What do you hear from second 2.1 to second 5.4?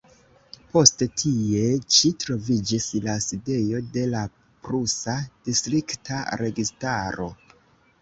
troviĝis la sidejo de la prusa